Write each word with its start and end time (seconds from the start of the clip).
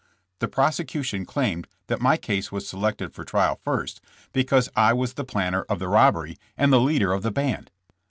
The 0.39 0.47
prosecution 0.47 1.27
claimed 1.27 1.67
that 1.85 2.01
my 2.01 2.17
case 2.17 2.51
was 2.51 2.67
selected 2.67 3.13
for 3.13 3.23
trial 3.23 3.59
first 3.63 4.01
because 4.33 4.67
I 4.75 4.93
was 4.93 5.13
the 5.13 5.23
planner 5.23 5.61
of 5.69 5.77
the 5.77 5.89
robbery 5.89 6.39
and 6.57 6.73
the 6.73 6.81
leader 6.81 7.13
of 7.13 7.21
the 7.21 7.29
band. 7.29 7.69